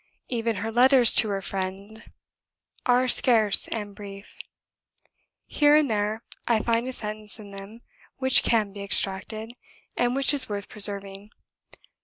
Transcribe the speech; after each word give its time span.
Even 0.29 0.55
her 0.55 0.71
letters 0.71 1.13
to 1.13 1.29
her 1.29 1.43
friend 1.43 2.11
are 2.87 3.07
scarce 3.07 3.67
and 3.67 3.93
brief. 3.95 4.35
Here 5.45 5.75
and 5.75 5.91
there 5.91 6.23
I 6.47 6.63
find 6.63 6.87
a 6.87 6.91
sentence 6.91 7.37
in 7.37 7.51
them 7.51 7.81
which 8.17 8.41
can 8.41 8.73
be 8.73 8.81
extracted, 8.81 9.53
and 9.95 10.15
which 10.15 10.33
is 10.33 10.49
worth 10.49 10.67
preserving. 10.69 11.29